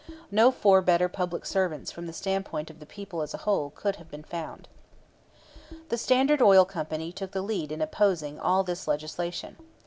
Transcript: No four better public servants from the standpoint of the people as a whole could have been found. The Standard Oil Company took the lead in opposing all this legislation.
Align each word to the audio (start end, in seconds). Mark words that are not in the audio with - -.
No 0.31 0.49
four 0.49 0.81
better 0.81 1.07
public 1.07 1.45
servants 1.45 1.91
from 1.91 2.07
the 2.07 2.11
standpoint 2.11 2.71
of 2.71 2.79
the 2.79 2.87
people 2.87 3.21
as 3.21 3.35
a 3.35 3.43
whole 3.45 3.69
could 3.69 3.97
have 3.97 4.09
been 4.09 4.23
found. 4.23 4.67
The 5.89 5.95
Standard 5.97 6.41
Oil 6.41 6.65
Company 6.65 7.11
took 7.11 7.33
the 7.33 7.43
lead 7.43 7.71
in 7.71 7.83
opposing 7.83 8.39
all 8.39 8.63
this 8.63 8.87
legislation. 8.87 9.57